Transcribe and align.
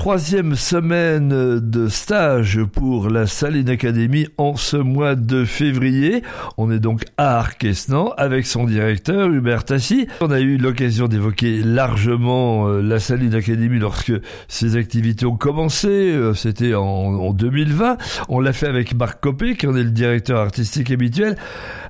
Troisième 0.00 0.56
semaine 0.56 1.60
de 1.60 1.88
stage 1.88 2.64
pour 2.64 3.10
la 3.10 3.26
Saline 3.26 3.68
Academy 3.68 4.28
en 4.38 4.56
ce 4.56 4.78
mois 4.78 5.14
de 5.14 5.44
février. 5.44 6.22
On 6.56 6.70
est 6.70 6.78
donc 6.78 7.04
à 7.18 7.36
Arquesnan 7.36 8.14
avec 8.16 8.46
son 8.46 8.64
directeur 8.64 9.28
Hubert 9.28 9.66
Tassi. 9.66 10.06
On 10.22 10.30
a 10.30 10.40
eu 10.40 10.56
l'occasion 10.56 11.06
d'évoquer 11.06 11.62
largement 11.62 12.66
euh, 12.66 12.80
la 12.80 12.98
Saline 12.98 13.34
Academy 13.34 13.78
lorsque 13.78 14.14
ses 14.48 14.76
activités 14.76 15.26
ont 15.26 15.36
commencé. 15.36 15.88
Euh, 15.88 16.32
c'était 16.32 16.72
en, 16.72 17.34
2020. 17.34 17.98
On 18.30 18.40
l'a 18.40 18.54
fait 18.54 18.68
avec 18.68 18.94
Marc 18.94 19.20
Copé 19.20 19.54
qui 19.54 19.66
en 19.66 19.76
est 19.76 19.84
le 19.84 19.90
directeur 19.90 20.40
artistique 20.40 20.90
habituel. 20.90 21.36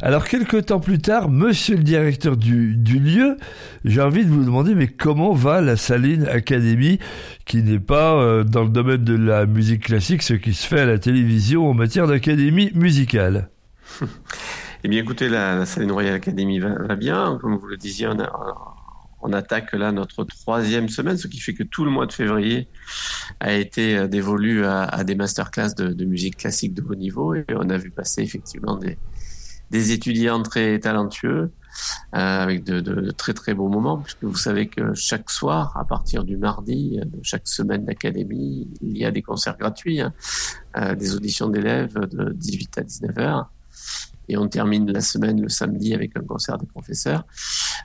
Alors 0.03 0.27
quelques 0.27 0.67
temps 0.67 0.81
plus 0.81 0.99
tard, 0.99 1.31
monsieur 1.31 1.77
le 1.77 1.85
directeur 1.85 2.37
du, 2.37 2.75
du 2.75 2.99
lieu, 2.99 3.37
j'ai 3.85 4.03
envie 4.03 4.25
de 4.25 4.31
vous 4.31 4.45
demander 4.45 4.75
mais 4.75 4.89
comment 4.89 5.33
va 5.33 5.61
la 5.61 5.77
Saline 5.77 6.27
Academy 6.27 6.99
qui 7.45 7.63
n'est 7.63 7.79
pas 7.79 8.00
euh, 8.01 8.45
dans 8.45 8.63
le 8.63 8.71
domaine 8.71 9.05
de 9.05 9.15
la 9.15 9.47
musique 9.47 9.85
classique 9.85 10.23
ce 10.23 10.35
qui 10.35 10.55
se 10.55 10.67
fait 10.67 10.81
à 10.81 10.87
la 10.87 10.99
télévision 10.99 11.69
en 11.69 11.75
matière 11.75 12.07
d'académie 12.07 12.71
musicale 12.75 13.51
Eh 14.83 14.89
bien, 14.89 15.01
écoutez, 15.01 15.29
la, 15.29 15.67
Saline 15.67 15.93
Royale 15.93 16.15
Academy 16.15 16.59
va, 16.59 16.97
bien. 16.97 17.39
Comme 17.41 17.57
vous 17.57 17.67
le 17.67 17.77
disiez, 17.77 18.09
on, 19.21 19.33
attaque 19.35 19.75
là 19.75 19.93
notre 19.93 20.25
troisième 20.25 20.89
semaine, 20.89 21.19
ce 21.19 21.29
qui 21.29 21.39
fait 21.39 21.53
que 21.53 21.63
tout 21.63 21.85
le 21.85 21.91
mois 21.91 22.07
de 22.07 22.13
février 22.13 22.67
a 23.41 23.53
été 23.53 23.99
euh, 23.99 24.07
dévolu 24.09 24.65
à, 24.65 25.05
des 25.05 25.15
masterclass 25.15 25.75
de, 25.77 25.89
de, 25.89 26.05
musique 26.07 26.39
classique 26.39 26.73
de 26.73 26.83
haut 26.83 26.95
niveau. 26.95 27.35
Et 27.35 27.45
on 27.55 27.69
a 27.69 27.77
vu 27.77 27.91
passer 27.91 28.23
effectivement 28.23 28.77
des, 28.77 28.97
des 29.71 29.93
étudiants 29.93 30.43
très 30.43 30.79
talentueux 30.79 31.53
euh, 32.15 32.19
avec 32.19 32.65
de, 32.65 32.81
de, 32.81 33.11
très 33.13 33.33
très 33.33 33.55
beaux 33.55 33.69
moments, 33.69 33.99
puisque 33.99 34.25
vous 34.25 34.37
savez 34.37 34.67
que 34.67 34.95
chaque 34.95 35.31
soir, 35.31 35.77
à 35.77 35.85
partir 35.85 36.25
du 36.25 36.37
mardi 36.37 36.99
de 37.05 37.21
chaque 37.23 37.47
semaine 37.47 37.85
d'académie, 37.85 38.69
il 38.83 38.99
y 38.99 39.05
a 39.05 39.11
des 39.11 39.23
concerts 39.23 39.57
gratuits, 39.57 40.01
hein, 40.01 40.13
euh, 40.77 40.95
des 40.95 41.15
auditions 41.15 41.49
d'élèves 41.49 41.95
de 41.95 42.33
18 42.33 42.79
à 42.79 42.83
19 42.83 43.19
heures. 43.19 43.51
Et 44.29 44.37
on 44.37 44.49
termine 44.49 44.91
la 44.93 45.01
semaine 45.01 45.41
le 45.41 45.49
samedi 45.49 45.95
avec 45.95 46.17
un 46.17 46.23
concert 46.23 46.59
des 46.59 46.67
professeurs. 46.67 47.25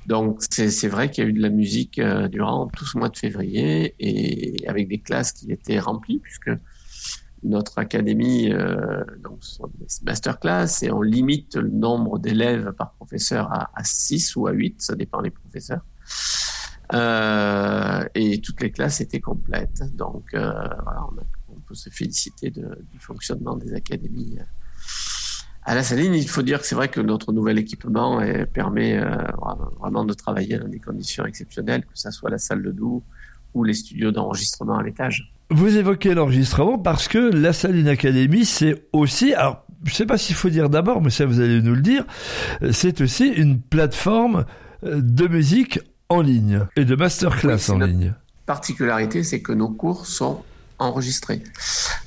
Donc 0.05 0.39
c'est 0.49 0.88
vrai 0.88 1.09
qu'il 1.09 1.23
y 1.23 1.27
a 1.27 1.30
eu 1.30 1.33
de 1.33 1.42
la 1.42 1.49
musique 1.49 1.97
euh, 1.99 2.27
durant 2.27 2.67
tout 2.67 2.86
ce 2.86 2.97
mois 2.97 3.09
de 3.09 3.17
février 3.17 3.95
et 3.99 4.67
avec 4.67 4.88
des 4.88 4.99
classes 4.99 5.31
qui 5.31 5.52
étaient 5.52 5.80
remplies, 5.80 6.20
puisque 6.20 6.52
notre 7.44 7.78
académie, 7.80 8.52
euh, 8.52 9.03
donc 9.23 9.38
sont 9.41 9.67
des 9.80 9.86
masterclass, 10.03 10.83
et 10.83 10.91
on 10.91 11.02
limite 11.02 11.55
le 11.55 11.69
nombre 11.69 12.19
d'élèves 12.19 12.72
par 12.73 12.92
professeur 12.94 13.52
à, 13.52 13.69
à, 13.75 13.83
6 13.83 14.36
ou 14.36 14.47
à 14.47 14.52
8, 14.52 14.81
ça 14.81 14.95
dépend 14.95 15.22
des 15.22 15.31
professeurs. 15.31 15.81
Euh, 16.94 18.05
et 18.14 18.39
toutes 18.42 18.61
les 18.61 18.72
classes 18.72 19.02
étaient 19.02 19.19
complètes. 19.19 19.83
Donc 19.95 20.33
euh, 20.33 20.52
voilà, 20.83 21.02
on, 21.50 21.59
peut 21.61 21.75
se 21.75 21.89
féliciter 21.89 22.52
du 22.52 23.00
fonctionnement 23.00 23.55
des 23.55 23.73
académies. 23.73 24.38
À 25.64 25.73
la 25.73 25.81
Saline, 25.81 26.14
il 26.14 26.30
faut 26.30 26.44
dire 26.44 26.59
que 26.59 26.67
c'est 26.67 26.75
vrai 26.75 26.89
que 26.89 27.02
notre 27.02 27.33
nouvel 27.33 27.58
équipement 27.58 28.22
permet 28.53 28.99
euh, 28.99 29.17
vraiment 29.80 30.05
de 30.05 30.14
travailler 30.14 30.59
dans 30.59 30.67
des 30.67 30.80
conditions 30.80 31.25
exceptionnelles, 31.25 31.86
que 31.86 31.95
ce 31.95 32.11
soit 32.11 32.30
la 32.30 32.38
salle 32.38 32.61
de 32.61 32.70
doux 32.72 33.03
ou 33.56 33.64
les 33.64 33.73
studios 33.73 34.11
d'enregistrement 34.11 34.78
à 34.78 34.84
l'étage. 34.84 35.31
Vous 35.50 35.78
évoquez 35.78 36.14
l'enregistrement 36.14 36.78
parce 36.78 37.08
que 37.08 37.17
la 37.17 37.53
Saline 37.53 37.88
Academy, 37.88 38.45
c'est 38.45 38.88
aussi, 38.94 39.34
alors 39.34 39.66
je 39.84 39.94
sais 39.94 40.06
pas 40.06 40.17
s'il 40.17 40.36
faut 40.36 40.50
dire 40.50 40.70
d'abord, 40.70 41.02
mais 41.02 41.09
ça 41.09 41.25
vous 41.25 41.39
allez 41.39 41.61
nous 41.61 41.76
le 41.76 41.81
dire, 41.81 42.06
c'est 42.72 43.02
aussi 43.02 43.28
une 43.28 43.59
plateforme 43.59 44.45
euh, 44.83 45.02
de 45.02 45.28
musique 45.28 45.80
en 46.09 46.22
ligne 46.22 46.66
et 46.76 46.86
de 46.86 46.95
masterclass 46.95 47.70
en 47.70 47.80
ligne. 47.80 48.14
Particularité, 48.45 49.23
c'est 49.23 49.42
que 49.42 49.52
nos 49.52 49.70
cours 49.70 50.06
sont 50.06 50.44
enregistrés. 50.78 51.42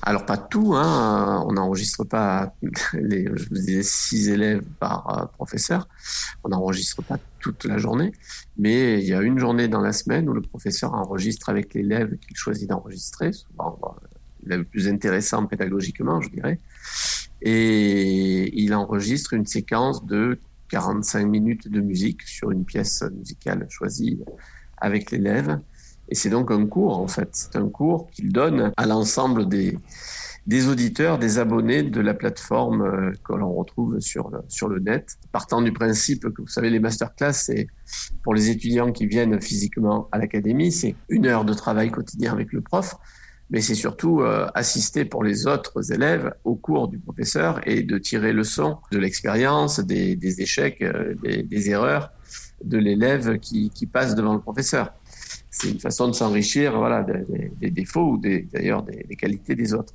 Alors 0.03 0.27
pas 0.27 0.37
tout, 0.37 0.75
hein, 0.75 1.45
on 1.47 1.53
n'enregistre 1.53 2.05
pas 2.05 2.53
les, 2.93 3.25
je 3.25 3.49
vous 3.49 3.55
disais, 3.55 3.83
six 3.83 4.29
élèves 4.29 4.63
par 4.79 5.19
euh, 5.19 5.27
professeur, 5.27 5.89
on 6.45 6.51
n'enregistre 6.51 7.03
pas 7.03 7.19
toute 7.41 7.65
la 7.65 7.79
journée, 7.79 8.13
mais 8.57 9.01
il 9.01 9.09
y 9.09 9.15
a 9.15 9.23
une 9.23 9.39
journée 9.39 9.69
dans 9.69 9.81
la 9.81 9.93
semaine 9.93 10.29
où 10.29 10.33
le 10.33 10.43
professeur 10.43 10.95
enregistre 10.95 11.49
avec 11.49 11.75
l'élève 11.75 12.17
qu'il 12.19 12.37
choisit 12.37 12.69
d'enregistrer, 12.69 13.33
souvent 13.33 13.79
le 14.45 14.65
plus 14.65 14.89
intéressant 14.89 15.47
pédagogiquement, 15.47 16.21
je 16.21 16.31
dirais, 16.31 16.61
et 17.41 18.61
il 18.61 18.75
enregistre 18.75 19.35
une 19.35 19.47
séquence 19.47 20.05
de 20.05 20.41
45 20.71 21.27
minutes 21.27 21.69
de 21.69 21.81
musique 21.81 22.23
sur 22.23 22.51
une 22.51 22.65
pièce 22.65 23.03
musicale 23.17 23.67
choisie 23.71 24.21
avec 24.77 25.11
l'élève. 25.11 25.61
Et 26.09 26.15
c'est 26.15 26.31
donc 26.31 26.51
un 26.51 26.67
cours, 26.67 26.99
en 26.99 27.09
fait. 27.09 27.29
C'est 27.33 27.57
un 27.57 27.69
cours 27.69 28.11
qu'il 28.11 28.33
donne 28.33 28.73
à 28.77 28.87
l'ensemble 28.87 29.49
des, 29.49 29.77
des 30.49 30.67
auditeurs, 30.67 31.19
des 31.19 31.39
abonnés 31.39 31.83
de 31.83 32.01
la 32.01 32.15
plateforme 32.15 32.81
euh, 32.81 33.13
que 33.23 33.35
l'on 33.35 33.53
retrouve 33.53 34.01
sur 34.01 34.31
le, 34.31 34.39
sur 34.49 34.67
le 34.67 34.81
net. 34.81 35.19
Partant 35.31 35.61
du 35.61 35.73
principe 35.73 36.23
que, 36.23 36.41
vous 36.41 36.49
savez, 36.49 36.71
les 36.71 36.81
masterclass, 36.81 37.35
c'est 37.35 37.67
pour 38.23 38.33
les 38.33 38.49
étudiants 38.49 38.91
qui 38.91 39.07
viennent 39.07 39.39
physiquement 39.43 40.09
à 40.11 40.17
l'académie, 40.17 40.73
c'est 40.73 40.95
une 41.11 41.27
heure 41.27 41.45
de 41.45 41.53
travail 41.53 41.91
quotidien 41.91 42.33
avec 42.33 42.51
le 42.55 42.63
prof, 42.63 42.97
mais 43.51 43.61
c'est 43.61 43.75
surtout 43.75 44.23
euh, 44.23 44.47
assister 44.55 45.05
pour 45.05 45.23
les 45.23 45.47
autres 45.47 45.93
élèves 45.93 46.33
au 46.45 46.55
cours 46.55 46.89
du 46.89 46.99
professeur 46.99 47.61
et 47.69 47.83
de 47.83 47.99
tirer 47.99 48.33
leçon 48.33 48.79
de 48.91 48.99
l'expérience, 48.99 49.81
des, 49.81 50.41
échecs, 50.41 50.81
euh, 50.81 51.15
des, 51.23 51.69
erreurs 51.69 52.11
de 52.65 52.79
l'élève 52.79 53.39
qui, 53.39 53.71
passe 53.93 54.15
devant 54.15 54.33
le 54.33 54.41
professeur. 54.41 54.95
C'est 55.51 55.71
une 55.71 55.81
façon 55.81 56.09
de 56.09 56.13
s'enrichir 56.13 56.79
voilà, 56.79 57.05
des, 57.61 57.71
défauts 57.71 58.13
ou 58.13 58.17
d'ailleurs 58.17 58.83
des 58.83 59.17
qualités 59.17 59.55
des 59.55 59.75
autres 59.75 59.93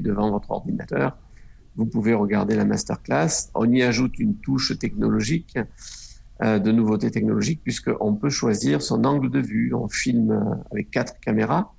devant 0.00 0.30
votre 0.30 0.50
ordinateur. 0.50 1.16
Vous 1.76 1.86
pouvez 1.86 2.14
regarder 2.14 2.54
la 2.54 2.64
masterclass. 2.64 3.50
On 3.54 3.70
y 3.70 3.82
ajoute 3.82 4.18
une 4.18 4.36
touche 4.36 4.78
technologique, 4.78 5.58
euh, 6.42 6.58
de 6.58 6.72
nouveautés 6.72 7.10
technologiques, 7.10 7.62
puisqu'on 7.62 8.14
peut 8.14 8.28
choisir 8.28 8.82
son 8.82 9.04
angle 9.04 9.30
de 9.30 9.40
vue. 9.40 9.72
On 9.74 9.88
filme 9.88 10.32
euh, 10.32 10.54
avec 10.70 10.90
quatre 10.90 11.18
caméras, 11.20 11.74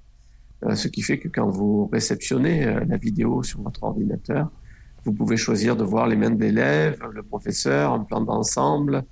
euh, 0.63 0.75
ce 0.75 0.87
qui 0.87 1.01
fait 1.01 1.19
que 1.19 1.27
quand 1.27 1.49
vous 1.49 1.87
réceptionnez 1.87 2.65
la 2.87 2.97
vidéo 2.97 3.43
sur 3.43 3.61
votre 3.61 3.83
ordinateur, 3.83 4.49
vous 5.03 5.13
pouvez 5.13 5.37
choisir 5.37 5.75
de 5.75 5.83
voir 5.83 6.07
les 6.07 6.15
mains 6.15 6.31
de 6.31 6.39
l'élève, 6.39 6.97
le 7.11 7.23
professeur, 7.23 7.91
un 7.91 7.99
plan 7.99 8.21
d'ensemble 8.21 9.03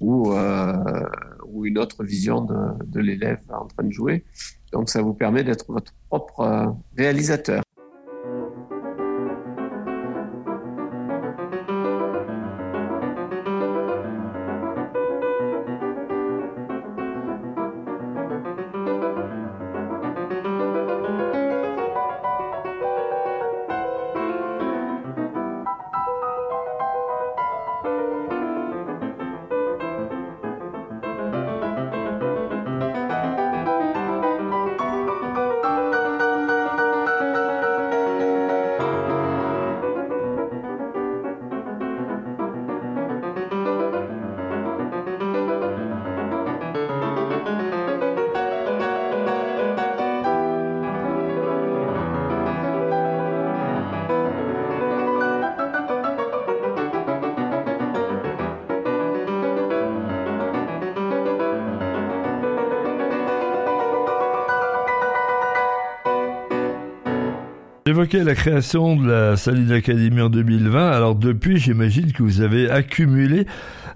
ou, 0.00 0.32
une 0.32 1.78
autre 1.78 2.04
vision 2.04 2.42
de 2.42 3.00
l'élève 3.00 3.40
en 3.48 3.66
train 3.66 3.82
de 3.82 3.92
jouer. 3.92 4.24
Donc 4.72 4.88
ça 4.88 5.02
vous 5.02 5.14
permet 5.14 5.42
d'être 5.42 5.72
votre 5.72 5.92
propre 6.08 6.76
réalisateur. 6.96 7.65
J'évoquais 67.86 68.24
la 68.24 68.34
création 68.34 68.96
de 68.96 69.08
la 69.08 69.36
Saline 69.36 69.70
Academy 69.70 70.20
en 70.20 70.28
2020. 70.28 70.90
Alors 70.90 71.14
depuis, 71.14 71.58
j'imagine 71.58 72.10
que 72.10 72.24
vous 72.24 72.40
avez 72.40 72.68
accumulé 72.68 73.46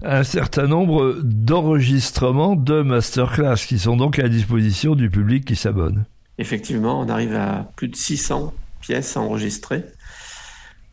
un 0.01 0.23
certain 0.23 0.65
nombre 0.65 1.19
d'enregistrements 1.21 2.55
de 2.55 2.83
masterclass 2.83 3.57
qui 3.67 3.77
sont 3.77 3.97
donc 3.97 4.17
à 4.17 4.29
disposition 4.29 4.95
du 4.95 5.09
public 5.09 5.43
qui 5.43 5.57
s'abonne. 5.57 6.05
Effectivement, 6.37 7.01
on 7.01 7.09
arrive 7.09 7.35
à 7.35 7.69
plus 7.75 7.89
de 7.89 7.97
600 7.97 8.53
pièces 8.79 9.17
enregistrées 9.17 9.83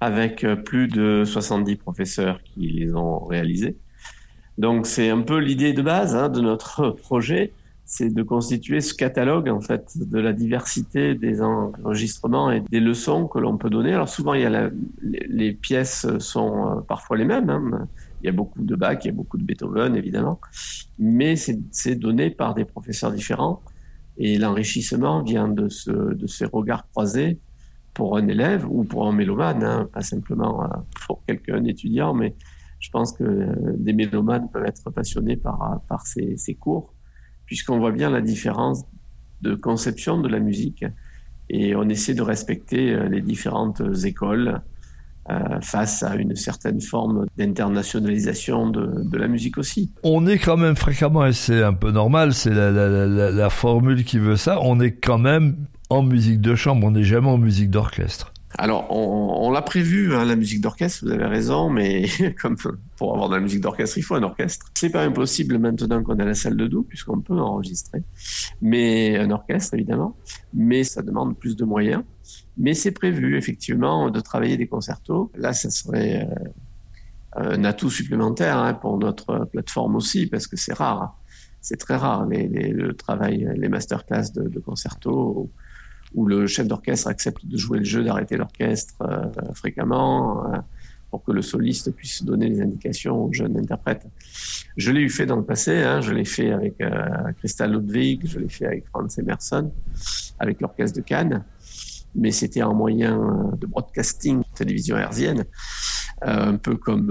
avec 0.01 0.43
euh, 0.43 0.57
plus 0.57 0.89
de 0.89 1.23
70 1.25 1.77
professeurs 1.77 2.41
qui 2.43 2.67
les 2.67 2.93
ont 2.95 3.25
réalisées. 3.27 3.77
Donc 4.59 4.89
c'est 4.89 5.11
un 5.11 5.21
peu 5.21 5.39
l'idée 5.39 5.73
de 5.73 5.83
base 5.83 6.17
hein, 6.17 6.29
de 6.29 6.41
notre 6.41 6.91
projet, 6.91 7.53
c'est 7.91 8.13
de 8.13 8.23
constituer 8.23 8.83
ce 8.83 8.93
catalogue 8.93 9.49
en 9.49 9.63
fait 9.63 9.97
de 9.97 10.19
la 10.19 10.35
diversité 10.35 11.15
des 11.15 11.41
enregistrements 11.41 12.51
et 12.51 12.61
des 12.61 12.81
leçons 12.81 13.27
que 13.27 13.39
l'on 13.39 13.57
peut 13.57 13.71
donner. 13.71 13.95
Alors 13.95 14.11
souvent, 14.11 14.35
il 14.35 14.43
y 14.43 14.45
a 14.45 14.71
les, 15.01 15.53
pièces 15.55 16.07
sont 16.19 16.69
euh, 16.69 16.81
parfois 16.83 17.17
les 17.17 17.25
mêmes. 17.25 17.49
Hein. 17.49 17.89
Il 18.21 18.27
y 18.27 18.29
a 18.29 18.33
beaucoup 18.33 18.63
de 18.63 18.77
Bach, 18.77 18.99
il 19.05 19.07
y 19.07 19.09
a 19.09 19.13
beaucoup 19.13 19.39
de 19.39 19.43
Beethoven, 19.43 19.97
évidemment, 19.97 20.39
mais 20.99 21.35
c'est 21.37 21.95
donné 21.95 22.29
par 22.29 22.55
des 22.55 22.67
professeurs 22.67 23.11
différents. 23.11 23.63
Et 24.19 24.37
l'enrichissement 24.37 25.23
vient 25.23 25.49
de, 25.49 25.71
ce, 25.71 25.91
de 25.91 26.27
ces 26.27 26.45
regards 26.45 26.87
croisés 26.91 27.39
pour 27.95 28.19
un 28.19 28.29
élève 28.29 28.67
ou 28.69 28.85
pour 28.85 29.07
un 29.07 29.13
mélomane, 29.13 29.65
hein, 29.65 29.89
pas 29.91 30.03
simplement 30.03 30.63
euh, 30.63 30.67
pour 31.07 31.25
quelqu'un 31.25 31.65
étudiant, 31.65 32.13
mais 32.13 32.35
je 32.81 32.91
pense 32.91 33.13
que 33.13 33.25
euh, 33.25 33.55
des 33.79 33.95
mélomanes 33.95 34.51
peuvent 34.51 34.67
être 34.67 34.91
passionnés 34.91 35.37
par, 35.37 35.81
par 35.89 36.07
ces, 36.07 36.37
ces 36.37 36.55
cours 36.55 36.93
puisqu'on 37.49 37.79
voit 37.79 37.93
bien 37.93 38.11
la 38.11 38.21
différence 38.21 38.85
de 39.41 39.55
conception 39.55 40.21
de 40.21 40.29
la 40.29 40.39
musique 40.39 40.85
et 41.49 41.75
on 41.75 41.89
essaie 41.89 42.13
de 42.13 42.23
respecter 42.23 42.93
euh, 42.93 43.09
les 43.09 43.23
différentes 43.23 43.81
écoles 44.05 44.61
euh, 45.31 45.61
face 45.63 46.03
à 46.03 46.17
une 46.17 46.37
certaine 46.37 46.83
forme 46.83 47.27
d'internationalisation 47.39 48.69
de, 48.69 49.17
la 49.17 49.29
musique 49.29 49.57
aussi. 49.57 49.91
On 50.03 50.27
est 50.27 50.39
quand 50.39 50.59
même 50.59 50.77
fréquemment, 50.77 51.25
et 51.25 51.33
c'est 51.33 51.63
un 51.63 51.73
peu 51.73 51.91
normal, 51.91 52.35
c'est 52.35 52.53
la, 52.53 53.51
formule 53.51 54.05
qui 54.05 54.19
veut 54.19 54.37
ça, 54.37 54.59
on 54.61 54.79
est 54.81 54.93
quand 54.93 55.19
même 55.19 55.57
en 55.89 56.03
musique 56.03 56.43
de 56.43 56.55
chambre, 56.55 56.87
on 56.87 56.91
n'est 56.91 57.03
jamais 57.03 57.29
en 57.29 57.39
musique 57.39 57.71
d'orchestre. 57.71 58.33
Alors, 58.57 58.91
on, 58.91 59.51
l'a 59.51 59.61
prévu, 59.61 60.15
hein, 60.15 60.25
la 60.25 60.35
musique 60.35 60.63
d'orchestre, 60.63 61.05
vous 61.05 61.13
avez 61.13 61.27
raison, 61.27 61.69
mais 61.69 62.07
comme 62.41 62.57
pour 62.97 63.13
avoir 63.13 63.29
de 63.29 63.35
la 63.35 63.41
musique 63.41 63.61
d'orchestre, 63.61 63.99
il 63.99 64.03
faut 64.03 64.15
un 64.15 64.23
orchestre. 64.23 64.67
C'est 64.75 64.91
pas 64.91 65.03
impossible 65.03 65.59
maintenant 65.59 66.03
qu'on 66.03 66.19
a 66.19 66.25
la 66.25 66.35
salle 66.35 66.57
de 66.57 66.67
doux, 66.67 66.83
puisqu'on 66.83 67.21
peut 67.21 67.39
enregistrer, 67.39 68.03
mais 68.63 69.19
un 69.19 69.31
orchestre, 69.31 69.75
évidemment, 69.75 70.17
mais 70.55 70.83
ça 70.83 71.03
demande 71.03 71.39
plus 71.39 71.57
de 71.57 71.65
moyens. 71.65 72.03
Mais 72.57 72.73
c'est 72.73 72.93
prévu, 72.93 73.37
effectivement, 73.37 74.11
de 74.11 74.21
travailler 74.21 74.57
des 74.57 74.67
concertos. 74.67 75.31
Là, 75.37 75.53
ça 75.53 75.71
serait 75.71 76.27
euh, 77.37 77.55
un 77.55 77.65
atout 77.65 77.91
supplémentaire 77.91 78.57
hein, 78.57 78.75
pour 78.75 78.99
notre 78.99 79.45
plateforme 79.53 79.97
aussi, 79.97 80.27
parce 80.27 80.47
que 80.47 80.57
c'est 80.57 80.75
rare. 80.75 81.19
C'est 81.61 81.77
très 81.77 81.97
rare, 81.97 82.27
les, 82.27 82.49
les, 82.49 82.71
le 82.71 82.95
travail, 82.95 83.47
les 83.57 83.69
masterclass 83.69 84.33
de, 84.35 84.49
de 84.49 84.59
concertos 84.59 85.51
où 86.15 86.27
le 86.27 86.47
chef 86.47 86.67
d'orchestre 86.67 87.09
accepte 87.09 87.45
de 87.45 87.57
jouer 87.57 87.79
le 87.79 87.85
jeu, 87.85 88.05
d'arrêter 88.05 88.37
l'orchestre 88.37 88.95
euh, 89.03 89.53
fréquemment 89.55 90.47
euh, 90.47 90.59
pour 91.11 91.23
que 91.25 91.33
le 91.33 91.43
soliste 91.43 91.91
puisse 91.93 92.23
donner 92.23 92.51
des 92.51 92.61
indications 92.61 93.25
aux 93.25 93.33
jeunes 93.33 93.57
interprètes. 93.59 94.07
Je 94.77 94.91
l'ai 94.93 95.01
eu 95.01 95.11
fait 95.11 95.27
dans 95.27 95.37
le 95.37 95.45
passé, 95.45 95.83
hein, 95.83 96.01
je 96.01 96.13
l'ai 96.13 96.25
fait 96.25 96.53
avec 96.53 96.81
euh, 96.81 97.67
Ludwig, 97.67 98.27
je 98.27 98.39
l'ai 98.39 98.49
fait 98.49 98.67
avec 98.67 98.87
Franz 98.89 99.21
Emerson, 99.21 99.73
avec 100.39 100.61
l'orchestre 100.61 100.99
de 100.99 101.03
Cannes, 101.03 101.45
mais 102.15 102.31
c'était 102.31 102.61
un 102.61 102.75
moyen 102.75 103.53
de 103.59 103.67
broadcasting, 103.67 104.43
télévision 104.55 104.97
herzienne, 104.97 105.45
un 106.21 106.57
peu 106.57 106.77
comme 106.77 107.11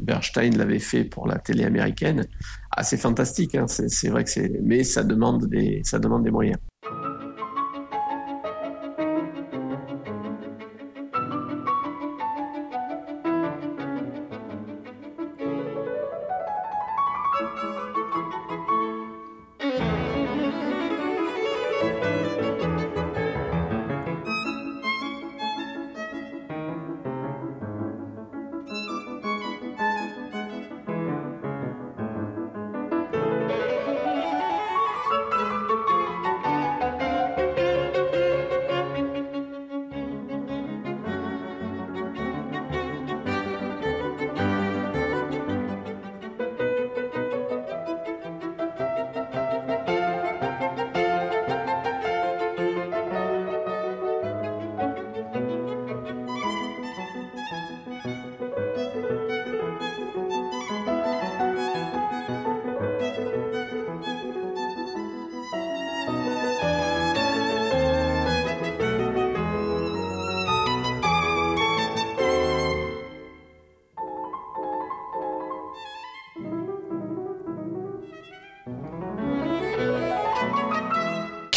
Bernstein 0.00 0.56
l'avait 0.56 0.78
fait 0.78 1.04
pour 1.04 1.26
la 1.26 1.38
télé 1.38 1.64
américaine. 1.64 2.26
Ah, 2.70 2.82
c'est 2.82 2.96
fantastique, 2.96 3.54
hein, 3.54 3.66
c'est 3.68 4.08
vrai 4.08 4.24
que 4.24 4.30
c'est, 4.30 4.50
mais 4.62 4.84
ça 4.84 5.04
demande 5.04 5.46
des, 5.46 5.80
ça 5.84 5.98
demande 5.98 6.24
des 6.24 6.30
moyens. 6.30 6.58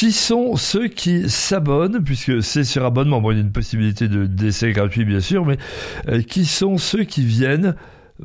Qui 0.05 0.11
sont 0.11 0.55
ceux 0.55 0.87
qui 0.87 1.31
s'abonnent, 1.31 2.03
puisque 2.03 2.43
c'est 2.43 2.63
sur 2.63 2.85
abonnement, 2.85 3.21
bon, 3.21 3.31
il 3.31 3.37
y 3.37 3.39
a 3.39 3.41
une 3.41 3.51
possibilité 3.51 4.07
de 4.07 4.27
d'essai 4.27 4.71
gratuit 4.71 5.03
bien 5.03 5.19
sûr, 5.19 5.47
mais 5.47 5.57
euh, 6.09 6.21
qui 6.21 6.45
sont 6.45 6.77
ceux 6.77 7.05
qui 7.05 7.25
viennent 7.25 7.75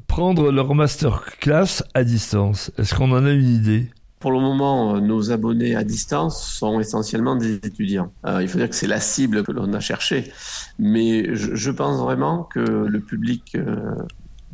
prendre 0.06 0.52
leur 0.52 0.74
masterclass 0.74 1.82
à 1.94 2.04
distance 2.04 2.70
Est-ce 2.76 2.94
qu'on 2.94 3.12
en 3.12 3.24
a 3.24 3.30
une 3.30 3.48
idée? 3.48 3.88
Pour 4.18 4.30
le 4.30 4.40
moment, 4.40 5.00
nos 5.00 5.32
abonnés 5.32 5.74
à 5.74 5.82
distance 5.82 6.46
sont 6.46 6.80
essentiellement 6.80 7.34
des 7.34 7.54
étudiants. 7.54 8.12
Euh, 8.26 8.42
il 8.42 8.48
faut 8.48 8.58
dire 8.58 8.68
que 8.68 8.76
c'est 8.76 8.86
la 8.86 9.00
cible 9.00 9.42
que 9.42 9.52
l'on 9.52 9.72
a 9.72 9.80
cherchée. 9.80 10.30
Mais 10.78 11.34
je, 11.34 11.70
pense 11.70 11.98
vraiment 11.98 12.42
que 12.42 12.60
le 12.60 13.00
public 13.00 13.52
euh, 13.54 13.94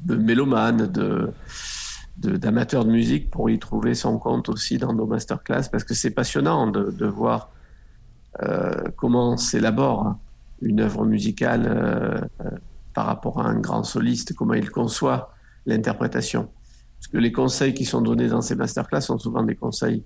de 0.05 0.15
mélomanes, 0.15 0.87
de, 0.93 1.33
d'amateurs 2.19 2.85
de, 2.85 2.91
de, 2.91 2.95
musique 2.95 3.31
pour 3.31 3.51
y 3.51 3.59
trouver 3.59 3.95
son 3.95 4.19
compte 4.19 4.49
aussi 4.49 4.79
dans 4.79 4.93
nos 4.93 5.07
masterclass 5.07 5.69
parce 5.71 5.85
que 5.85 5.95
c'est 5.95 6.11
passionnant 6.11 6.67
de, 6.67 6.91
de 6.91 7.07
voir 7.07 7.51
euh, 8.43 8.73
comment 8.97 9.37
s'élabore 9.37 10.17
une 10.63 10.81
œuvre 10.81 11.05
musicale 11.05 11.67
euh, 11.67 12.19
par 12.95 13.07
rapport 13.07 13.41
à 13.41 13.47
un 13.47 13.59
grand 13.59 13.85
soliste, 13.85 14.35
comment 14.35 14.55
il 14.55 14.71
conçoit 14.71 15.35
l'interprétation. 15.67 16.49
Parce 16.99 17.09
que 17.09 17.19
les 17.19 17.33
conseils 17.33 17.75
qui 17.75 17.85
sont 17.85 18.01
donnés 18.01 18.29
dans 18.29 18.41
ces 18.41 18.55
masterclass 18.55 19.03
sont 19.03 19.19
souvent 19.19 19.43
des 19.43 19.55
conseils 19.55 20.03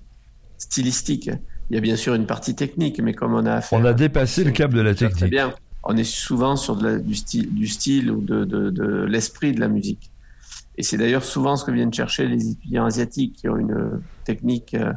stylistiques. 0.59 1.31
Il 1.71 1.75
y 1.75 1.79
a 1.79 1.81
bien 1.81 1.97
sûr 1.97 2.15
une 2.15 2.27
partie 2.27 2.55
technique, 2.55 3.01
mais 3.01 3.15
comme 3.15 3.35
on 3.35 3.47
a 3.47 3.55
affaire, 3.55 3.79
on 3.79 3.85
a 3.85 3.93
dépassé 3.93 4.45
le 4.45 4.51
cap 4.51 4.73
de 4.73 4.81
la 4.81 4.95
technique. 4.95 5.31
Bien. 5.31 5.55
On 5.83 5.97
est 5.97 6.05
souvent 6.05 6.57
sur 6.57 6.77
de 6.77 6.87
la, 6.87 6.99
du, 6.99 7.15
style, 7.15 7.55
du 7.55 7.67
style 7.67 8.11
ou 8.11 8.21
de, 8.21 8.45
de, 8.45 8.71
de 8.71 9.05
l'esprit 9.05 9.53
de 9.53 9.61
la 9.61 9.69
musique. 9.69 10.10
Et 10.81 10.83
c'est 10.83 10.97
d'ailleurs 10.97 11.25
souvent 11.25 11.57
ce 11.57 11.67
que 11.67 11.73
viennent 11.73 11.93
chercher 11.93 12.27
les 12.27 12.53
étudiants 12.53 12.87
asiatiques 12.87 13.37
qui 13.37 13.51
ont 13.51 13.59
une 13.59 14.03
technique 14.25 14.73
euh, 14.73 14.95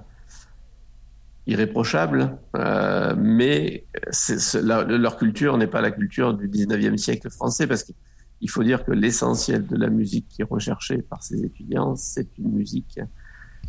irréprochable, 1.46 2.38
euh, 2.56 3.13
mais 3.18 3.86
leur 4.63 5.18
culture 5.18 5.58
n'est 5.58 5.68
pas 5.68 5.82
la 5.82 5.92
culture 5.92 6.36
du 6.36 6.48
19e 6.48 6.96
siècle 6.96 7.30
français, 7.30 7.68
parce 7.68 7.84
qu'il 7.84 8.50
faut 8.50 8.63
dire 8.63 8.86
que 8.86 8.94
l'essentiel 8.94 9.68
de 9.68 9.75
la 9.75 9.90
musique 9.90 10.30
qui 10.30 10.42
est 10.42 10.48
recherchée 10.50 11.02
par 11.02 11.22
ces 11.22 11.44
étudiants, 11.44 11.98
c'est 11.98 12.38
une 12.38 12.54
musique 12.54 13.02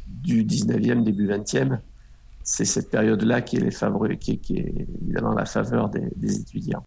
du 0.06 0.44
19e, 0.44 1.02
début 1.02 1.26
20e. 1.26 1.80
C'est 2.44 2.64
cette 2.64 2.92
période-là 2.92 3.42
qui, 3.42 3.56
est 3.56 3.83
évidemment 5.02 5.35
la 5.35 5.47
faveur 5.47 5.88
des 5.88 6.40
étudiants. 6.40 6.85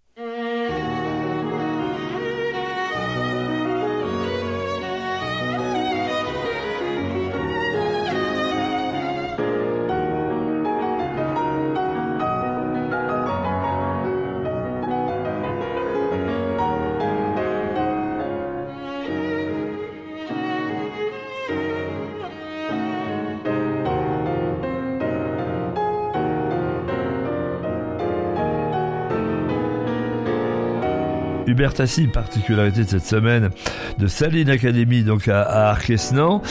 Hubert 31.48 31.74
Tassi, 31.74 32.08
particularité 32.08 32.84
de 32.84 32.90
cette 32.90 33.06
semaine 33.06 33.50
de 33.98 34.08
Saline 34.08 34.50
Academy, 34.50 35.04
donc 35.04 35.28
à, 35.28 35.42
à 35.42 35.70
Arquesnan. 35.70 36.42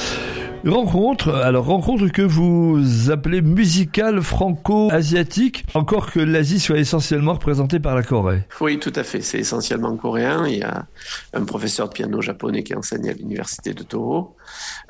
Rencontre, 0.64 1.32
alors 1.32 1.66
rencontre 1.66 2.08
que 2.08 2.22
vous 2.22 3.10
appelez 3.12 3.40
musicale 3.40 4.20
franco-asiatique, 4.20 5.64
encore 5.74 6.10
que 6.10 6.18
l'Asie 6.18 6.58
soit 6.58 6.78
essentiellement 6.78 7.34
représentée 7.34 7.78
par 7.78 7.94
la 7.94 8.02
Corée. 8.02 8.42
Oui, 8.60 8.80
tout 8.80 8.92
à 8.96 9.04
fait, 9.04 9.20
c'est 9.20 9.38
essentiellement 9.38 9.96
coréen. 9.96 10.44
Il 10.48 10.58
y 10.58 10.62
a 10.64 10.86
un 11.34 11.44
professeur 11.44 11.88
de 11.88 11.92
piano 11.92 12.20
japonais 12.20 12.64
qui 12.64 12.74
enseigne 12.74 13.08
à 13.10 13.12
l'université 13.12 13.74
de 13.74 13.84
Toho, 13.84 14.34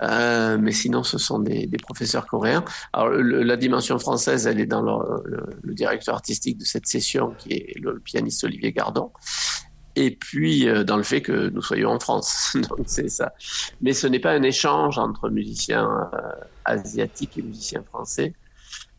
euh, 0.03 0.57
mais 0.59 0.73
sinon 0.73 1.03
ce 1.03 1.19
sont 1.19 1.41
des, 1.41 1.69
professeurs 1.83 2.27
coréens. 2.27 2.65
Alors 2.95 3.11
la 3.11 3.57
dimension 3.59 3.99
française, 3.99 4.47
elle 4.47 4.61
est 4.61 4.67
dans 4.67 4.81
le, 4.81 5.75
directeur 5.75 6.15
artistique 6.15 6.57
de 6.57 6.65
cette 6.65 6.87
session, 6.87 7.35
qui 7.39 7.53
est 7.53 7.79
le 7.79 8.01
pianiste 8.01 8.45
Olivier 8.45 8.73
Gardon 8.73 9.11
et 9.97 10.11
puis 10.11 10.69
euh, 10.69 10.85
dans 10.85 10.97
le 10.97 11.03
fait 11.03 11.23
que 11.23 11.49
nous 11.49 11.63
soyons 11.63 11.91
en 11.91 11.99
France. 11.99 12.57
Donc 12.69 12.83
c'est 12.87 13.09
ça. 13.09 13.33
Mais 13.81 13.93
ce 13.93 14.07
n'est 14.07 14.21
pas 14.21 14.33
un 14.33 14.43
échange 14.43 14.99
entre 14.99 15.31
musiciens 15.31 16.11
euh, 16.15 16.19
asiatiques 16.65 17.39
et 17.39 17.43
musiciens 17.43 17.83
français. 17.83 18.35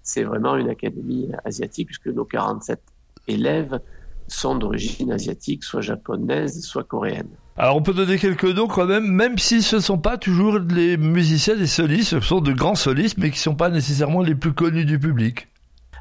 C'est 0.02 0.24
vraiment 0.24 0.56
une 0.56 0.70
académie 0.70 1.30
asiatique 1.46 1.88
puisque 1.88 2.08
nos 2.08 2.26
47 2.26 2.82
élèves 3.28 3.80
sont 4.28 4.56
d'origine 4.56 5.12
asiatique, 5.14 5.64
soit 5.64 5.82
japonaise, 5.82 6.62
soit 6.62 6.84
coréenne. 6.84 7.30
Alors 7.56 7.76
on 7.76 7.82
peut 7.82 7.94
donner 7.94 8.18
quelques 8.18 8.44
noms 8.44 8.68
quand 8.68 8.86
même, 8.86 9.08
même 9.08 9.38
si 9.38 9.62
ce 9.62 9.78
ne 9.78 9.82
sont 9.82 9.98
pas 9.98 10.18
toujours 10.18 10.60
les 10.60 10.98
musiciens 10.98 11.56
des 11.56 11.68
solistes, 11.68 12.10
ce 12.10 12.20
sont 12.20 12.42
de 12.42 12.54
grands 12.54 12.76
solistes, 12.76 13.18
mais 13.18 13.30
qui 13.30 13.38
ne 13.38 13.42
sont 13.42 13.56
pas 13.56 13.70
nécessairement 13.70 14.22
les 14.22 14.36
plus 14.36 14.54
connus 14.54 14.86
du 14.86 15.00
public. 15.00 15.48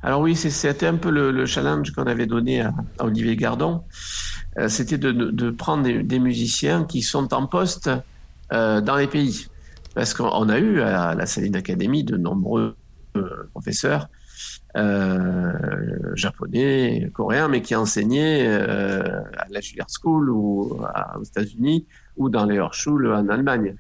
Alors 0.02 0.20
oui, 0.20 0.36
c'était 0.36 0.86
un 0.86 0.96
peu 0.96 1.10
le, 1.10 1.46
challenge 1.46 1.92
qu'on 1.92 2.04
avait 2.04 2.26
donné 2.26 2.60
à, 2.60 2.74
Olivier 3.00 3.36
Gardon. 3.36 3.82
Euh, 4.58 4.68
c'était 4.68 4.98
de, 4.98 5.50
prendre 5.50 5.86
des, 5.86 6.18
musiciens 6.18 6.84
qui 6.84 7.02
sont 7.02 7.34
en 7.34 7.46
poste 7.46 7.90
euh, 8.52 8.80
dans 8.80 8.96
les 8.96 9.06
pays. 9.06 9.46
Parce 9.94 10.14
qu'on 10.14 10.48
a 10.48 10.58
eu 10.58 10.80
à 10.80 11.14
la 11.14 11.26
Saline 11.26 11.56
Academy 11.56 12.04
de 12.04 12.16
nombreux 12.16 12.76
euh, 13.16 13.48
professeurs 13.52 14.08
japonais, 16.16 17.10
coréens, 17.14 17.48
mais 17.48 17.62
qui 17.62 17.74
enseignaient 17.74 18.46
à 18.46 19.46
la 19.48 19.60
Juilliard 19.62 19.88
School 19.88 20.28
ou 20.28 20.78
aux 21.18 21.22
États-Unis 21.24 21.86
ou 22.18 22.28
dans 22.28 22.44
les 22.44 22.60
Hochschule 22.60 23.06
en 23.06 23.26
Allemagne. 23.30 23.74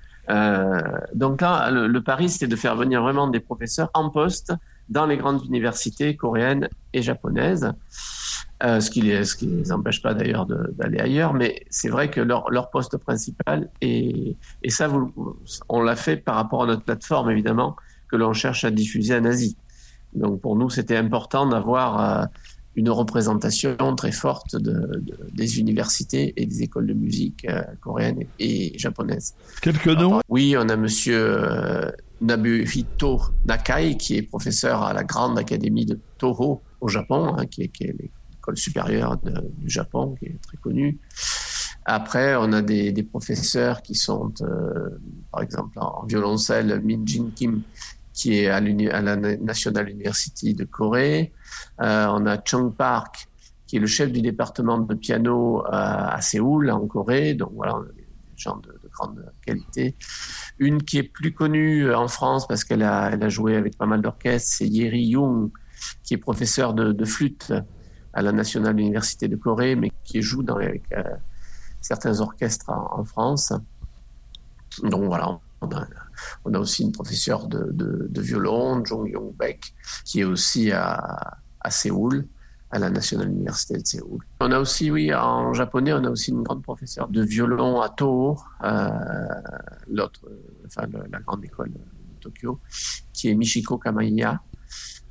donc 1.12 1.42
là, 1.42 1.70
le, 1.70 1.86
le 1.86 2.00
pari, 2.02 2.30
c'était 2.30 2.46
de 2.46 2.56
faire 2.56 2.76
venir 2.76 3.02
vraiment 3.02 3.28
des 3.28 3.40
professeurs 3.40 3.90
en 3.92 4.08
poste 4.08 4.54
dans 4.88 5.04
les 5.04 5.18
grandes 5.18 5.44
universités 5.44 6.16
coréennes 6.16 6.70
et 6.94 7.02
japonaises, 7.02 7.70
euh, 8.62 8.80
ce 8.80 8.90
qui 8.90 9.02
les, 9.02 9.24
ce 9.24 9.36
qui 9.36 9.46
les 9.46 9.72
empêche 9.72 10.02
pas 10.02 10.14
d'ailleurs 10.14 10.46
d'aller 10.46 10.98
ailleurs, 10.98 11.34
mais 11.34 11.64
c'est 11.70 11.88
vrai 11.88 12.10
que 12.10 12.20
leur, 12.20 12.50
leur 12.50 12.70
poste 12.70 12.96
principal, 12.96 13.68
et, 13.80 14.36
et 14.62 14.70
ça, 14.70 14.88
vous, 14.88 15.12
on 15.68 15.82
l'a 15.82 15.96
fait 15.96 16.16
par 16.16 16.36
rapport 16.36 16.62
à 16.62 16.66
notre 16.66 16.82
plateforme, 16.82 17.30
évidemment, 17.30 17.76
que 18.08 18.16
l'on 18.16 18.32
cherche 18.32 18.64
à 18.64 18.70
diffuser 18.70 19.16
en 19.16 19.24
Asie. 19.24 19.56
Donc 20.14 20.40
pour 20.40 20.56
nous, 20.56 20.70
c'était 20.70 20.96
important 20.96 21.46
d'avoir 21.46 22.22
euh, 22.22 22.26
une 22.76 22.90
représentation 22.90 23.76
très 23.96 24.12
forte 24.12 24.56
de, 24.56 25.02
des 25.32 25.58
universités 25.58 26.32
et 26.36 26.46
des 26.46 26.62
écoles 26.62 26.86
de 26.86 26.94
musique 26.94 27.46
euh, 27.48 27.62
coréennes 27.80 28.24
et, 28.38 28.78
japonaises. 28.78 29.34
Quelques 29.62 29.86
noms? 29.86 30.20
Oui, 30.28 30.54
on 30.58 30.68
a 30.68 30.76
monsieur 30.76 31.18
euh, 31.18 31.90
Nabuhito 32.20 33.20
Nakai, 33.46 33.96
qui 33.96 34.16
est 34.16 34.22
professeur 34.22 34.82
à 34.82 34.92
la 34.92 35.04
Grande 35.04 35.38
Académie 35.38 35.86
de 35.86 35.98
Toho 36.18 36.62
au 36.80 36.88
Japon, 36.88 37.34
hein, 37.36 37.46
qui 37.46 37.62
est, 37.62 37.94
l'école 38.46 38.56
supérieure 38.58 39.18
du 39.18 39.68
Japon, 39.68 40.14
qui 40.18 40.26
est 40.26 40.40
très 40.42 40.56
connue. 40.58 40.98
Après, 41.84 42.34
on 42.36 42.52
a 42.52 42.62
des, 42.62 43.02
professeurs 43.02 43.82
qui 43.82 43.94
sont, 43.94 44.32
euh, 44.40 44.98
par 45.32 45.42
exemple, 45.42 45.78
en 45.78 46.04
violoncelle, 46.06 46.80
Min 46.84 47.04
Jin 47.04 47.30
Kim, 47.34 47.62
qui 48.12 48.38
est 48.38 48.48
à, 48.48 48.60
la 48.60 49.16
National 49.16 49.88
University 49.88 50.54
de 50.54 50.64
Corée. 50.64 51.32
Euh, 51.80 52.06
on 52.10 52.26
a 52.26 52.38
Chung 52.44 52.74
Park, 52.74 53.28
qui 53.66 53.76
est 53.76 53.80
le 53.80 53.86
chef 53.86 54.10
du 54.10 54.22
département 54.22 54.78
de 54.78 54.94
piano 54.94 55.60
euh, 55.60 55.70
à 55.70 56.20
Séoul, 56.20 56.70
en 56.70 56.86
Corée. 56.86 57.34
Donc 57.34 57.50
voilà, 57.54 57.78
des 57.94 58.04
gens 58.36 58.56
de, 58.56 58.68
de 58.68 58.88
grande 58.92 59.24
qualité. 59.44 59.96
Une 60.58 60.82
qui 60.82 60.98
est 60.98 61.02
plus 61.02 61.34
connue 61.34 61.92
en 61.92 62.08
France 62.08 62.48
parce 62.48 62.64
qu'elle 62.64 62.82
a, 62.82 63.10
elle 63.12 63.22
a 63.22 63.28
joué 63.28 63.56
avec 63.56 63.76
pas 63.76 63.86
mal 63.86 64.00
d'orchestres, 64.00 64.48
c'est 64.56 64.66
Yeri 64.66 65.02
Young, 65.02 65.50
qui 66.02 66.14
est 66.14 66.18
professeur 66.18 66.74
de, 66.74 67.04
flûte 67.04 67.52
à 68.16 68.22
la 68.22 68.32
National 68.32 68.80
Université 68.80 69.28
de 69.28 69.36
Corée, 69.36 69.76
mais 69.76 69.92
qui 70.04 70.22
joue 70.22 70.42
dans, 70.42 70.56
avec 70.56 70.84
euh, 70.92 71.02
certains 71.82 72.18
orchestres 72.20 72.70
en, 72.70 73.04
France. 73.04 73.52
Donc 74.82 75.04
voilà, 75.04 75.38
on 75.60 76.54
a, 76.54 76.58
aussi 76.58 76.82
une 76.82 76.92
professeure 76.92 77.46
de, 77.46 78.20
violon, 78.20 78.82
Jong 78.82 79.10
Yong 79.10 79.36
Baek, 79.36 79.74
qui 80.06 80.20
est 80.20 80.24
aussi 80.24 80.72
à, 80.72 81.36
Séoul 81.68 82.26
à 82.70 82.78
la 82.78 82.88
National 82.88 83.28
University 83.28 83.74
de 83.82 83.86
Séoul. 83.86 84.24
On 84.40 84.50
a 84.50 84.58
aussi, 84.60 84.90
oui, 84.90 85.12
en 85.12 85.52
japonais, 85.52 85.92
on 85.92 86.04
a 86.04 86.10
aussi 86.10 86.30
une 86.30 86.42
grande 86.42 86.62
professeure 86.62 87.08
de 87.08 87.22
violon 87.22 87.82
à 87.82 87.90
Toho, 87.90 88.38
euh, 88.64 88.88
l'autre, 89.88 90.22
enfin, 90.64 90.86
la 91.10 91.20
grande 91.20 91.44
école 91.44 91.70
de 91.70 91.80
Tokyo, 92.20 92.60
qui 93.12 93.28
est 93.28 93.34
Michiko 93.34 93.76
Kamaiya, 93.76 94.40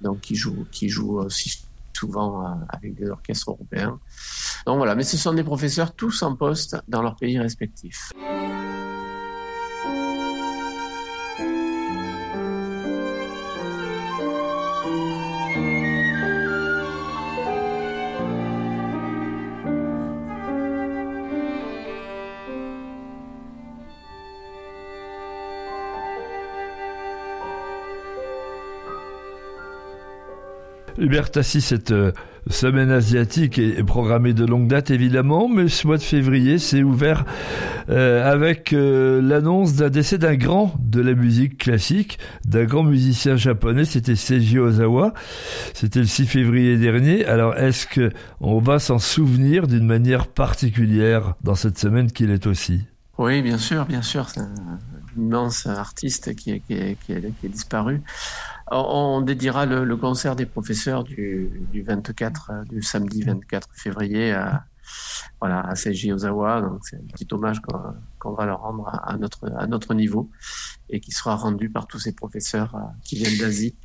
donc 0.01 0.21
qui 0.21 0.35
joue, 0.35 0.65
qui 0.71 0.89
joue 0.89 1.19
aussi 1.19 1.64
souvent 1.95 2.45
euh, 2.45 2.55
avec 2.69 2.95
des 2.95 3.09
orchestres 3.09 3.51
européens. 3.51 3.99
Donc 4.65 4.77
voilà, 4.77 4.95
mais 4.95 5.03
ce 5.03 5.17
sont 5.17 5.33
des 5.33 5.43
professeurs 5.43 5.95
tous 5.95 6.23
en 6.23 6.35
poste 6.35 6.77
dans 6.87 7.01
leur 7.01 7.15
pays 7.15 7.39
respectifs. 7.39 8.11
Hubert 30.97 31.29
Tassi, 31.29 31.59
cette 31.59 31.91
euh, 31.91 32.13
semaine 32.49 32.89
asiatique 32.89 33.59
est, 33.59 33.83
programmée 33.83 34.33
de 34.33 34.45
longue 34.45 34.67
date 34.67 34.91
évidemment, 34.91 35.49
mais 35.49 35.67
ce 35.67 35.87
mois 35.87 35.97
de 35.97 36.03
février 36.03 36.57
s'est 36.57 36.83
ouvert 36.83 37.25
euh, 37.89 38.31
avec 38.31 38.71
euh, 38.71 39.21
l'annonce 39.21 39.73
d'un 39.73 39.89
décès 39.89 40.17
d'un 40.17 40.35
grand 40.35 40.73
de 40.79 41.01
la 41.01 41.13
musique 41.13 41.57
classique, 41.57 42.17
d'un 42.45 42.63
grand 42.63 42.83
musicien 42.83 43.35
japonais, 43.35 43.83
c'était 43.83 44.15
Seiji 44.15 44.57
Ozawa. 44.57 45.13
C'était 45.73 45.99
le 45.99 46.05
6 46.05 46.27
février 46.27 46.77
dernier. 46.77 47.25
Alors 47.25 47.55
est-ce 47.55 47.87
que 47.87 48.11
on 48.39 48.59
va 48.59 48.79
s'en 48.79 48.99
souvenir 48.99 49.67
d'une 49.67 49.85
manière 49.85 50.27
particulière 50.27 51.33
dans 51.41 51.55
cette 51.55 51.77
semaine 51.77 52.09
qu'il 52.09 52.31
est 52.31 52.47
aussi? 52.47 52.85
Oui, 53.17 53.41
bien 53.41 53.57
sûr, 53.57 53.85
bien 53.85 54.01
sûr. 54.01 54.29
C'est 54.29 54.41
un 54.41 54.79
immense 55.17 55.65
artiste 55.65 56.35
qui, 56.35 56.51
est 56.51 56.97
disparu. 57.43 58.01
On 58.71 59.21
dédiera 59.21 59.65
le, 59.65 59.95
concert 59.95 60.35
des 60.35 60.45
professeurs 60.45 61.03
du, 61.03 61.67
24, 61.73 62.51
euh, 62.51 62.63
du 62.65 62.81
samedi 62.81 63.21
24 63.21 63.69
février 63.75 64.31
à, 64.31 64.65
voilà, 65.39 65.61
à 65.61 65.75
Seiji 65.75 66.11
Ozawa. 66.11 66.61
Donc 66.61 66.79
c'est 66.81 66.95
un 66.95 67.05
petit 67.13 67.27
hommage 67.31 67.61
qu'on 68.19 68.33
va 68.33 68.45
leur 68.45 68.61
rendre 68.61 68.87
à, 68.87 69.17
notre, 69.17 69.51
à 69.55 69.67
notre 69.67 69.93
niveau 69.93 70.31
et 70.89 70.99
qui 70.99 71.11
sera 71.11 71.35
rendu 71.35 71.69
par 71.69 71.85
tous 71.85 71.99
ces 71.99 72.13
professeurs 72.13 72.75
euh, 72.75 72.79
qui 73.03 73.17
viennent 73.17 73.37
d'Asie 73.37 73.77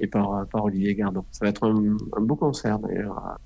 et 0.00 0.08
par, 0.08 0.46
par 0.48 0.64
Olivier 0.64 0.96
Gardon. 0.96 1.24
Ça 1.30 1.44
va 1.44 1.50
être 1.50 1.68
un, 1.68 2.20
beau 2.20 2.36
concert 2.36 2.80
d'ailleurs, 2.80 3.38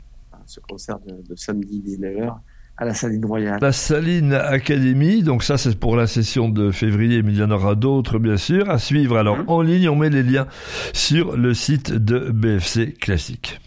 ce 0.47 0.61
concert 0.61 0.99
de, 1.00 1.23
de 1.23 1.37
samedi 1.37 1.83
19h 1.83 2.38
à 2.79 2.85
la 2.85 2.95
Saline 2.95 3.25
Royale. 3.25 3.59
La 3.61 3.73
Saline 3.73 4.33
Academy, 4.33 5.23
donc 5.23 5.43
ça 5.43 5.59
c'est 5.59 5.79
pour 5.79 5.97
la 5.97 6.07
session 6.07 6.49
de 6.49 6.71
février, 6.71 7.23
mais 7.23 7.33
il 7.33 7.39
y 7.39 7.43
en 7.43 7.51
aura 7.51 7.75
d'autres 7.75 8.19
bien 8.19 8.37
sûr 8.37 8.71
à 8.71 8.79
suivre. 8.79 9.19
Alors 9.19 9.39
mhm. 9.39 9.45
en 9.49 9.63
ligne, 9.63 9.89
on 9.89 9.97
met 9.97 10.11
les 10.11 10.23
liens 10.23 10.47
sur 10.93 11.37
le 11.37 11.55
site 11.55 11.93
de 11.93 12.31
BFC 12.31 12.95
Classique. 12.95 13.61